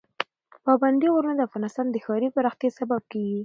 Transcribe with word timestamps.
پابندی 0.65 1.07
غرونه 1.13 1.33
د 1.35 1.41
افغانستان 1.47 1.85
د 1.89 1.95
ښاري 2.05 2.29
پراختیا 2.35 2.69
سبب 2.79 3.01
کېږي. 3.11 3.39